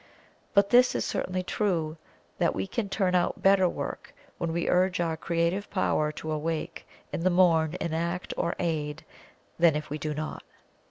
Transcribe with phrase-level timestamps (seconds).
[0.55, 1.95] But this is certainly true,
[2.39, 6.87] that we can turn out better work when we urge our creative power to awake
[7.13, 9.05] in the morn and act or aid,
[9.59, 10.41] than if we do not.